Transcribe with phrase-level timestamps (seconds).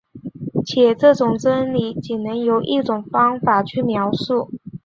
[0.65, 4.49] 且这种真理仅能由一种方法去描述。